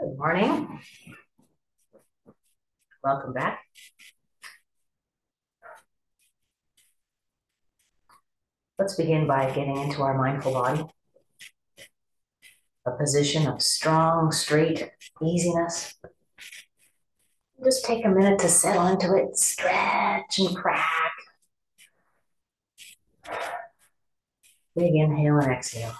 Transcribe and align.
Good 0.00 0.18
morning. 0.18 0.80
Welcome 3.02 3.32
back. 3.32 3.60
Let's 8.78 8.96
begin 8.96 9.26
by 9.26 9.46
getting 9.52 9.76
into 9.76 10.02
our 10.02 10.16
mindful 10.18 10.52
body. 10.52 10.84
A 12.86 12.90
position 12.90 13.46
of 13.46 13.62
strong, 13.62 14.32
straight 14.32 14.90
easiness. 15.22 15.94
Just 17.62 17.84
take 17.84 18.04
a 18.04 18.08
minute 18.08 18.40
to 18.40 18.48
settle 18.48 18.88
into 18.88 19.14
it, 19.14 19.36
stretch 19.36 20.38
and 20.38 20.56
crack. 20.56 21.12
Big 24.74 24.94
inhale 24.94 25.38
and 25.38 25.52
exhale. 25.52 25.94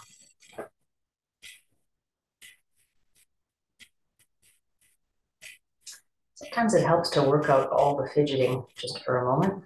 Sometimes 6.55 6.75
it 6.75 6.87
helps 6.87 7.11
to 7.11 7.21
work 7.21 7.51
out 7.51 7.69
all 7.71 7.97
the 7.97 8.09
fidgeting 8.09 8.65
just 8.77 9.05
for 9.05 9.19
a 9.19 9.25
moment. 9.25 9.65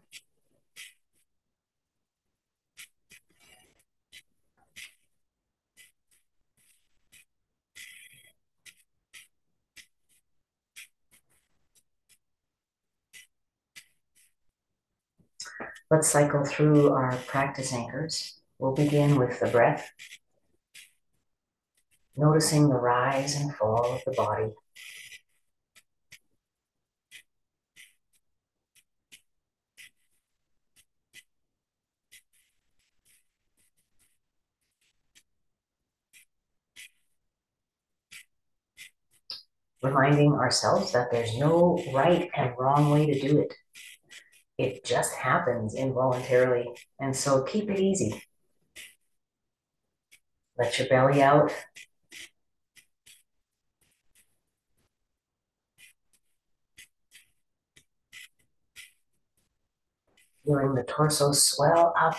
Let's 15.91 16.09
cycle 16.09 16.43
through 16.47 16.89
our 16.89 17.17
practice 17.27 17.75
anchors. 17.75 18.41
We'll 18.59 18.73
begin 18.73 19.19
with 19.19 19.41
the 19.41 19.49
breath, 19.49 19.91
noticing 22.17 22.71
the 22.71 22.77
rise 22.77 23.35
and 23.35 23.55
fall 23.55 23.93
of 23.93 24.01
the 24.07 24.13
body. 24.13 24.55
Reminding 39.83 40.33
ourselves 40.35 40.93
that 40.93 41.11
there's 41.11 41.37
no 41.39 41.83
right 41.95 42.31
and 42.35 42.53
wrong 42.59 42.91
way 42.91 43.07
to 43.07 43.21
do 43.21 43.41
it. 43.41 43.55
It 44.59 44.85
just 44.85 45.15
happens 45.15 45.75
involuntarily. 45.75 46.69
And 46.99 47.15
so 47.15 47.43
keep 47.45 47.71
it 47.71 47.79
easy. 47.79 48.23
Let 50.59 50.79
your 50.79 50.89
belly 50.89 51.23
out. 51.23 51.53
Feeling 60.45 60.75
the 60.75 60.83
torso 60.83 61.33
swell 61.33 61.93
up. 61.97 62.17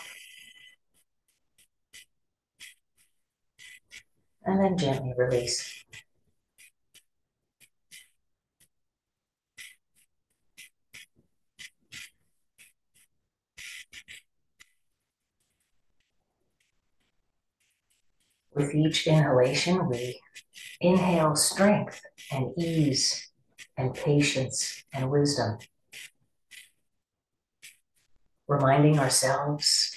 And 4.46 4.64
then 4.64 4.78
gently 4.78 5.14
release. 5.18 5.84
With 18.54 18.69
each 18.86 19.08
inhalation, 19.08 19.88
we 19.88 20.20
inhale 20.82 21.36
strength 21.36 22.02
and 22.32 22.52
ease 22.58 23.32
and 23.78 23.94
patience 23.94 24.84
and 24.94 25.10
wisdom. 25.10 25.58
Reminding 28.48 29.00
ourselves 29.00 29.96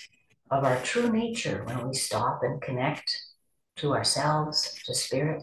of 0.51 0.65
our 0.65 0.79
true 0.83 1.11
nature 1.11 1.63
when 1.65 1.89
we 1.89 1.95
stop 1.95 2.41
and 2.43 2.61
connect 2.61 3.17
to 3.77 3.93
ourselves, 3.93 4.79
to 4.85 4.95
spirit. 4.95 5.43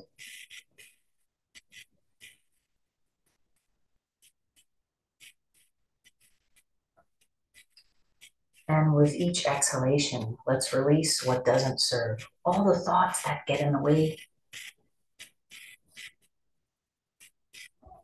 And 8.70 8.94
with 8.94 9.16
each 9.16 9.48
exhalation, 9.48 10.38
let's 10.46 10.72
release 10.74 11.26
what 11.26 11.44
doesn't 11.44 11.82
serve, 11.82 12.28
all 12.46 12.64
the 12.64 12.80
thoughts 12.80 13.24
that 13.24 13.48
get 13.48 13.62
in 13.62 13.74
the 13.74 13.80
way, 13.80 14.20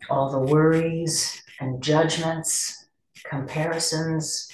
all 0.09 0.31
the 0.31 0.39
worries 0.39 1.43
and 1.59 1.83
judgments, 1.83 2.87
comparisons. 3.23 4.49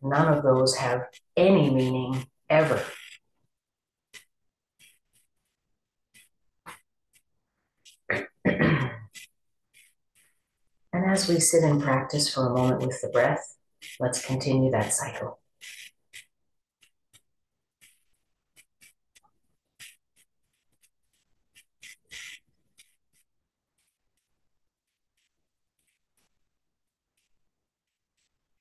None 0.00 0.32
of 0.32 0.42
those 0.42 0.76
have 0.76 1.08
any 1.36 1.68
meaning 1.68 2.26
ever. 2.48 2.82
And 10.92 11.10
as 11.10 11.28
we 11.28 11.38
sit 11.38 11.62
and 11.64 11.82
practice 11.82 12.32
for 12.32 12.46
a 12.46 12.54
moment 12.54 12.82
with 12.82 13.00
the 13.00 13.08
breath, 13.08 13.56
let's 14.00 14.24
continue 14.24 14.70
that 14.70 14.92
cycle. 14.92 15.38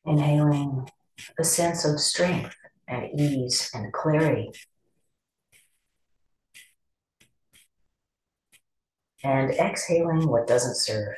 Inhaling 0.06 0.88
a 1.40 1.44
sense 1.44 1.86
of 1.86 2.00
strength 2.00 2.56
and 2.88 3.20
ease 3.20 3.70
and 3.74 3.92
clarity. 3.92 4.52
And 9.28 9.52
exhaling 9.52 10.26
what 10.30 10.48
doesn't 10.48 10.78
serve. 10.78 11.18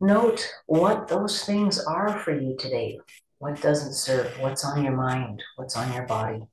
Note 0.00 0.50
what 0.64 1.08
those 1.08 1.44
things 1.44 1.78
are 1.84 2.18
for 2.20 2.32
you 2.32 2.56
today. 2.58 2.98
What 3.40 3.60
doesn't 3.60 3.92
serve? 3.92 4.40
What's 4.40 4.64
on 4.64 4.82
your 4.82 4.96
mind? 4.96 5.42
What's 5.56 5.76
on 5.76 5.92
your 5.92 6.06
body? 6.06 6.44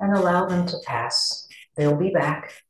And 0.00 0.12
allow 0.16 0.46
them 0.46 0.66
to 0.66 0.76
pass. 0.84 1.46
They'll 1.76 1.96
be 1.96 2.10
back. 2.10 2.63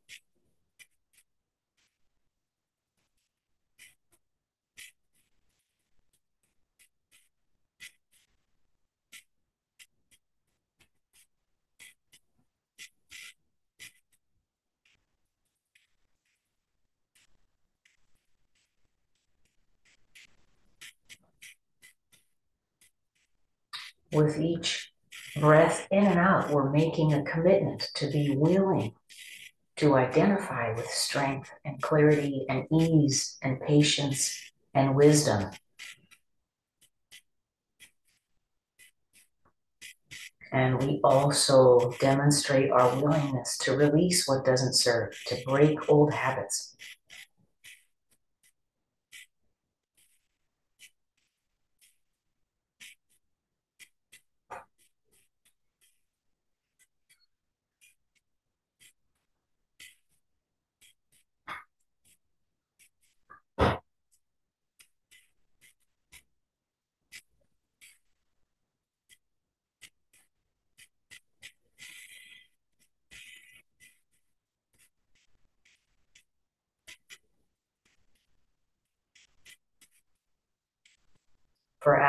With 24.14 24.38
each 24.40 24.90
breath 25.37 25.87
in 25.90 26.05
and 26.05 26.19
out, 26.19 26.50
we're 26.50 26.70
making 26.70 27.12
a 27.12 27.25
commitment 27.25 27.88
to 27.94 28.11
be 28.11 28.37
willing 28.37 28.93
to 29.76 29.96
identify 29.96 30.72
with 30.75 30.87
strength 30.87 31.50
and 31.64 31.82
clarity 31.82 32.46
and 32.49 32.64
ease 32.72 33.37
and 33.43 33.61
patience 33.61 34.40
and 34.72 34.94
wisdom. 34.94 35.50
And 40.52 40.81
we 40.81 41.00
also 41.02 41.93
demonstrate 41.99 42.70
our 42.70 42.94
willingness 43.02 43.58
to 43.58 43.76
release 43.76 44.28
what 44.28 44.44
doesn't 44.44 44.75
serve, 44.75 45.12
to 45.26 45.37
break 45.44 45.88
old 45.88 46.14
habits. 46.14 46.76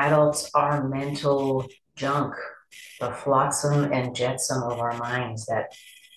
Adults, 0.05 0.49
are 0.53 0.87
mental 0.87 1.67
junk, 1.95 2.35
the 2.99 3.11
flotsam 3.11 3.91
and 3.91 4.15
jetsam 4.15 4.63
of 4.63 4.79
our 4.79 4.97
minds 4.97 5.45
that 5.45 5.73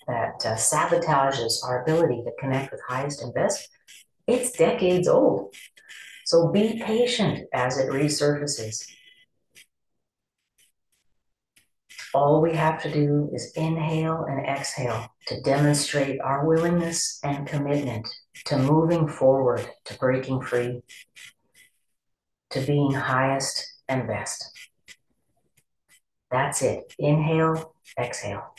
that 0.07 0.43
uh, 0.43 0.55
sabotages 0.55 1.63
our 1.63 1.83
ability 1.83 2.23
to 2.23 2.31
connect 2.39 2.71
with 2.71 2.81
highest 2.87 3.21
and 3.21 3.31
best, 3.31 3.69
it's 4.25 4.51
decades 4.51 5.07
old. 5.07 5.53
So 6.25 6.49
be 6.49 6.81
patient 6.83 7.47
as 7.53 7.77
it 7.77 7.89
resurfaces. 7.89 8.87
All 12.11 12.41
we 12.41 12.55
have 12.55 12.81
to 12.81 12.91
do 12.91 13.29
is 13.33 13.53
inhale 13.55 14.25
and 14.27 14.43
exhale 14.47 15.13
to 15.27 15.39
demonstrate 15.41 16.19
our 16.21 16.43
willingness 16.43 17.19
and 17.23 17.47
commitment 17.47 18.07
to 18.45 18.57
moving 18.57 19.07
forward, 19.07 19.69
to 19.85 19.97
breaking 19.99 20.41
free, 20.41 20.81
to 22.49 22.61
being 22.61 22.93
highest 22.93 23.78
and 23.89 24.07
best. 24.07 24.57
That's 26.31 26.61
it. 26.61 26.93
Inhale, 26.99 27.73
exhale. 27.99 28.55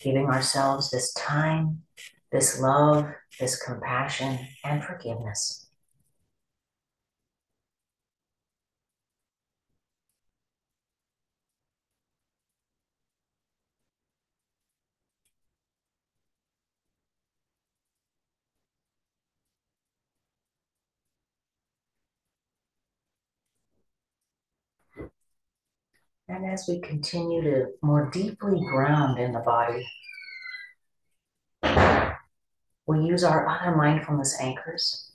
Giving 0.00 0.26
ourselves 0.26 0.90
this 0.90 1.12
time, 1.12 1.82
this 2.32 2.58
love, 2.60 3.12
this 3.38 3.62
compassion, 3.62 4.38
and 4.64 4.82
forgiveness. 4.82 5.61
And 26.32 26.46
as 26.46 26.64
we 26.66 26.80
continue 26.80 27.42
to 27.42 27.66
more 27.82 28.08
deeply 28.10 28.58
ground 28.70 29.18
in 29.18 29.32
the 29.32 29.40
body, 29.40 29.86
we 32.86 33.00
use 33.04 33.22
our 33.22 33.46
other 33.46 33.76
mindfulness 33.76 34.40
anchors 34.40 35.12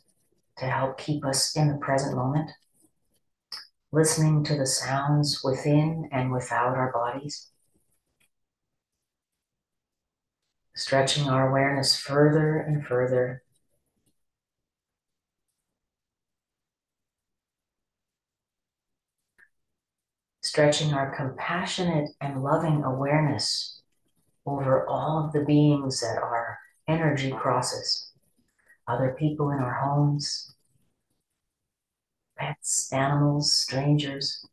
to 0.60 0.66
help 0.66 1.00
keep 1.00 1.26
us 1.26 1.56
in 1.56 1.70
the 1.70 1.80
present 1.80 2.16
moment, 2.16 2.52
listening 3.92 4.44
to 4.44 4.56
the 4.56 4.68
sounds 4.68 5.44
within 5.44 6.08
and 6.12 6.32
without 6.32 6.76
our 6.76 6.92
bodies, 6.92 7.48
stretching 10.76 11.28
our 11.28 11.50
awareness 11.50 11.98
further 12.00 12.58
and 12.58 12.86
further 12.86 13.42
stretching 20.58 20.92
our 20.92 21.16
compassionate 21.16 22.10
and 22.20 22.42
loving 22.42 22.84
awareness 22.84 23.80
over 24.48 24.88
all 24.88 25.24
of 25.24 25.32
the 25.32 25.46
beings 25.46 26.02
that 26.02 26.18
our 26.18 26.58
energy 26.88 27.30
crosses 27.30 28.10
other 28.88 29.16
people 29.20 29.52
in 29.52 29.60
our 29.60 29.76
homes, 29.76 30.56
pets, 32.40 32.92
animals, 32.92 33.54
strangers. 33.54 34.48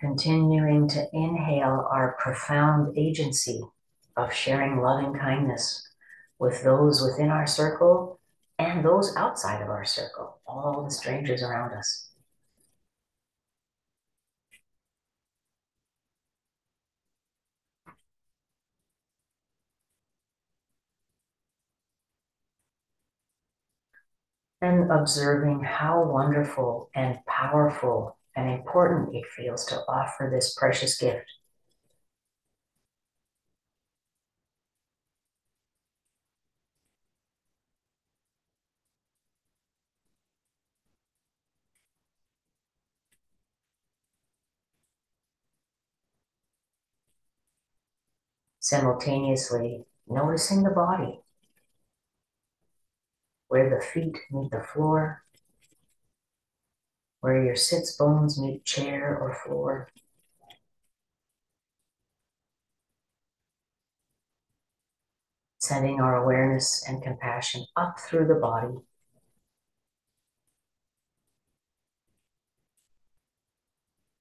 Continuing 0.00 0.88
to 0.88 1.08
inhale 1.12 1.88
our 1.90 2.16
profound 2.20 2.96
agency 2.96 3.60
of 4.16 4.32
sharing 4.32 4.80
loving 4.80 5.12
kindness 5.14 5.88
with 6.38 6.62
those 6.62 7.02
within 7.02 7.30
our 7.30 7.46
circle 7.48 8.20
and 8.60 8.84
those 8.84 9.16
outside 9.16 9.62
of 9.62 9.68
our 9.68 9.84
circle, 9.84 10.38
all 10.46 10.84
the 10.84 10.90
strangers 10.90 11.42
around 11.42 11.72
us. 11.72 12.10
And 24.60 24.90
observing 24.92 25.62
how 25.64 26.04
wonderful 26.04 26.90
and 26.94 27.18
powerful 27.26 28.17
and 28.38 28.50
important 28.50 29.12
it 29.16 29.24
feels 29.36 29.64
to 29.66 29.80
offer 29.88 30.30
this 30.32 30.54
precious 30.54 30.96
gift. 30.96 31.26
Simultaneously 48.60 49.84
noticing 50.06 50.62
the 50.62 50.70
body, 50.70 51.20
where 53.48 53.68
the 53.68 53.84
feet 53.84 54.16
meet 54.30 54.52
the 54.52 54.62
floor, 54.62 55.24
where 57.20 57.44
your 57.44 57.56
sits 57.56 57.96
bones 57.96 58.40
meet 58.40 58.64
chair 58.64 59.18
or 59.18 59.34
floor. 59.34 59.88
Sending 65.58 66.00
our 66.00 66.16
awareness 66.16 66.84
and 66.88 67.02
compassion 67.02 67.64
up 67.76 67.98
through 67.98 68.26
the 68.28 68.34
body. 68.34 68.74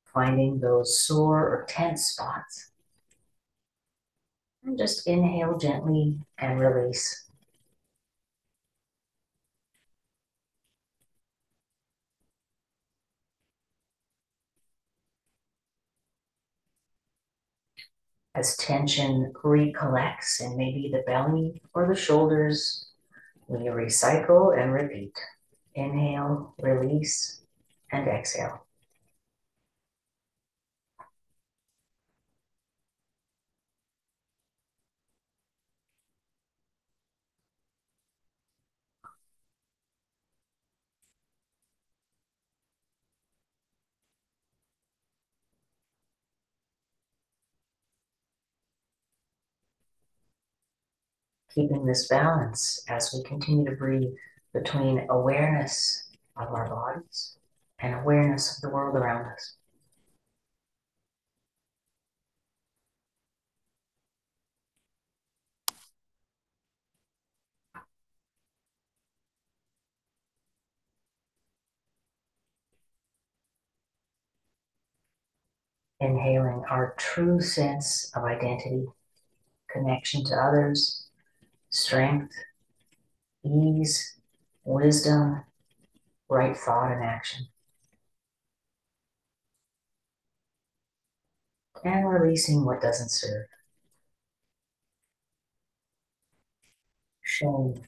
Finding 0.05 0.59
those 0.59 0.99
sore 0.99 1.47
or 1.47 1.65
tense 1.69 2.07
spots. 2.07 2.71
And 4.63 4.77
just 4.77 5.07
inhale 5.07 5.57
gently 5.57 6.19
and 6.39 6.59
release. 6.59 7.26
As 18.37 18.55
tension 18.57 19.33
recollects 19.43 20.39
in 20.39 20.55
maybe 20.55 20.89
the 20.91 21.03
belly 21.07 21.59
or 21.73 21.87
the 21.87 21.95
shoulders, 21.95 22.87
we 23.47 23.65
recycle 23.65 24.55
and 24.55 24.71
repeat. 24.71 25.17
Inhale, 25.73 26.53
release, 26.61 27.41
and 27.91 28.07
exhale. 28.07 28.66
Keeping 51.57 51.87
this 51.87 52.07
balance 52.07 52.83
as 52.87 53.11
we 53.11 53.23
continue 53.23 53.65
to 53.65 53.75
breathe 53.75 54.13
between 54.53 55.07
awareness 55.09 56.07
of 56.35 56.49
our 56.49 56.69
bodies 56.69 57.35
and 57.79 57.95
awareness 57.95 58.55
of 58.55 58.61
the 58.61 58.69
world 58.69 58.95
around 58.95 59.25
us. 59.25 59.55
Inhaling 75.99 76.63
our 76.69 76.93
true 76.99 77.41
sense 77.41 78.11
of 78.15 78.23
identity, 78.23 78.85
connection 79.71 80.23
to 80.25 80.35
others, 80.35 81.06
strength, 81.69 82.33
ease, 83.43 84.15
wisdom, 84.63 85.43
right 86.29 86.57
thought 86.57 86.91
and 86.91 87.03
action. 87.03 87.47
And 91.83 92.07
releasing 92.07 92.65
what 92.65 92.81
doesn't 92.81 93.09
serve. 93.09 93.47
Shame. 97.21 97.83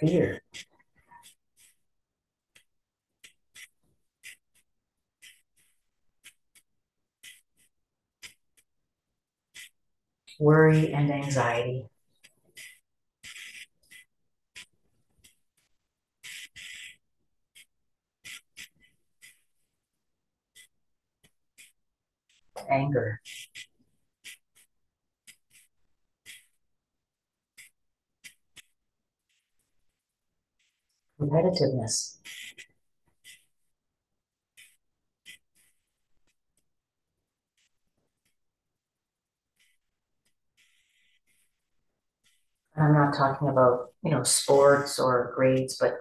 fear. 0.00 0.42
Worry 10.40 10.92
and 10.92 11.10
anxiety. 11.12 11.86
Anger. 22.70 23.20
competitiveness. 31.20 32.17
I'm 42.80 42.94
not 42.94 43.14
talking 43.14 43.48
about, 43.48 43.92
you 44.02 44.10
know, 44.10 44.22
sports 44.22 44.98
or 44.98 45.32
grades, 45.34 45.76
but 45.78 45.94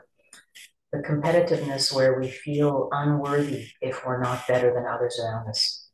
the 0.91 0.99
competitiveness 0.99 1.93
where 1.93 2.19
we 2.19 2.29
feel 2.29 2.89
unworthy 2.91 3.67
if 3.81 4.05
we're 4.05 4.21
not 4.21 4.47
better 4.47 4.73
than 4.73 4.85
others 4.85 5.19
around 5.19 5.49
us. 5.49 5.89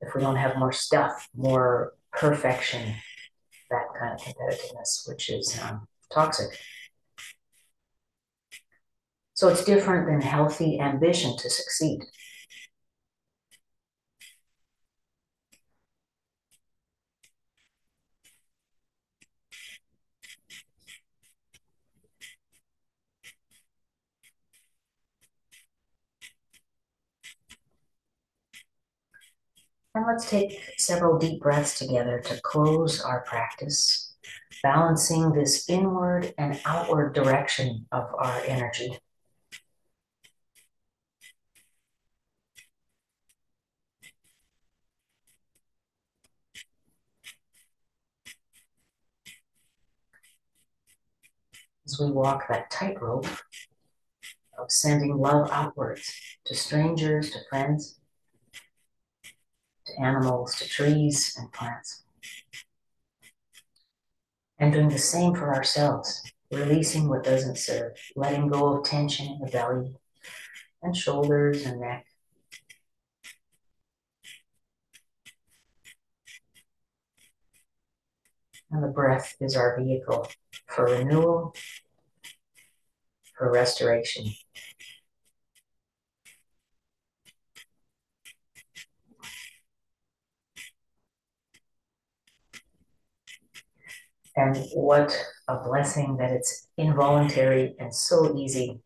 If 0.00 0.14
we 0.14 0.20
don't 0.20 0.36
have 0.36 0.56
more 0.56 0.72
stuff, 0.72 1.28
more 1.34 1.94
perfection, 2.12 2.94
that 3.70 3.86
kind 3.98 4.14
of 4.14 4.20
competitiveness, 4.20 5.08
which 5.08 5.30
is 5.30 5.58
um, 5.62 5.86
toxic. 6.12 6.58
So 9.34 9.48
it's 9.48 9.64
different 9.64 10.06
than 10.06 10.20
healthy 10.20 10.78
ambition 10.78 11.36
to 11.38 11.50
succeed. 11.50 12.04
And 30.02 30.10
let's 30.10 30.28
take 30.28 30.58
several 30.78 31.16
deep 31.16 31.40
breaths 31.40 31.78
together 31.78 32.20
to 32.24 32.40
close 32.40 33.00
our 33.00 33.20
practice, 33.20 34.16
balancing 34.60 35.30
this 35.30 35.70
inward 35.70 36.34
and 36.36 36.60
outward 36.64 37.14
direction 37.14 37.86
of 37.92 38.12
our 38.18 38.42
energy. 38.44 38.98
as 51.86 52.00
we 52.00 52.10
walk 52.10 52.48
that 52.48 52.70
tightrope 52.70 53.26
of 54.58 54.70
sending 54.70 55.16
love 55.16 55.48
outwards 55.52 56.12
to 56.46 56.54
strangers, 56.56 57.30
to 57.30 57.38
friends, 57.50 58.00
to 59.92 60.02
animals, 60.02 60.54
to 60.56 60.68
trees 60.68 61.36
and 61.38 61.52
plants. 61.52 62.02
And 64.58 64.72
doing 64.72 64.88
the 64.88 64.98
same 64.98 65.34
for 65.34 65.54
ourselves, 65.54 66.22
releasing 66.50 67.08
what 67.08 67.24
doesn't 67.24 67.58
serve, 67.58 67.92
letting 68.14 68.48
go 68.48 68.76
of 68.76 68.84
tension 68.84 69.26
in 69.26 69.38
the 69.40 69.50
belly 69.50 69.94
and 70.82 70.96
shoulders 70.96 71.64
and 71.64 71.80
neck. 71.80 72.06
And 78.70 78.82
the 78.82 78.88
breath 78.88 79.34
is 79.40 79.54
our 79.56 79.78
vehicle 79.78 80.28
for 80.66 80.86
renewal, 80.86 81.54
for 83.36 83.52
restoration. 83.52 84.26
And 94.34 94.56
what 94.74 95.14
a 95.48 95.58
blessing 95.62 96.16
that 96.16 96.30
it's 96.32 96.68
involuntary 96.78 97.74
and 97.78 97.94
so 97.94 98.34
easy 98.36 98.80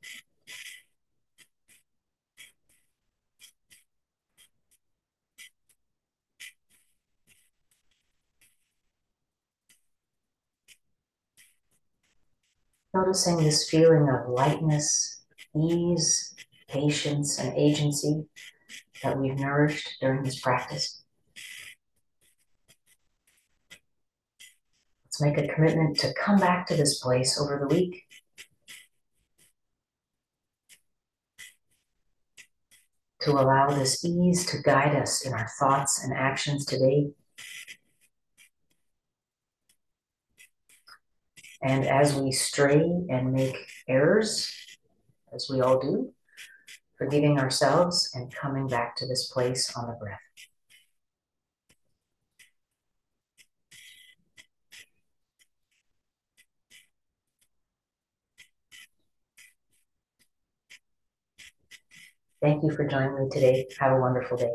Noticing 12.96 13.36
this 13.36 13.68
feeling 13.68 14.08
of 14.08 14.26
lightness, 14.26 15.22
ease, 15.54 16.34
patience, 16.66 17.38
and 17.38 17.52
agency 17.54 18.24
that 19.02 19.18
we've 19.18 19.38
nourished 19.38 19.98
during 20.00 20.22
this 20.24 20.40
practice. 20.40 21.05
Make 25.20 25.38
a 25.38 25.48
commitment 25.48 25.98
to 26.00 26.12
come 26.14 26.38
back 26.38 26.66
to 26.66 26.76
this 26.76 26.98
place 27.00 27.40
over 27.40 27.58
the 27.60 27.74
week. 27.74 28.04
To 33.22 33.32
allow 33.32 33.70
this 33.70 34.04
ease 34.04 34.46
to 34.46 34.62
guide 34.62 34.94
us 34.94 35.24
in 35.24 35.32
our 35.32 35.48
thoughts 35.58 36.02
and 36.04 36.12
actions 36.12 36.64
today. 36.64 37.08
And 41.62 41.86
as 41.86 42.14
we 42.14 42.30
stray 42.32 42.84
and 43.08 43.32
make 43.32 43.56
errors, 43.88 44.52
as 45.34 45.48
we 45.50 45.60
all 45.60 45.80
do, 45.80 46.12
forgiving 46.98 47.38
ourselves 47.38 48.10
and 48.14 48.32
coming 48.34 48.68
back 48.68 48.96
to 48.96 49.06
this 49.06 49.28
place 49.32 49.76
on 49.76 49.86
the 49.86 49.94
breath. 49.94 50.20
Thank 62.40 62.62
you 62.62 62.70
for 62.74 62.86
joining 62.86 63.14
me 63.14 63.28
today. 63.30 63.66
Have 63.78 63.92
a 63.92 64.00
wonderful 64.00 64.36
day. 64.38 64.52